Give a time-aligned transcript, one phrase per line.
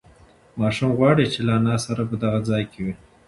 [0.59, 2.93] ماشوم غواړي چې له انا سره په دغه ځای کې وي.